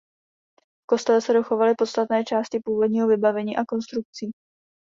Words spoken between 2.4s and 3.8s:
původního vybavení a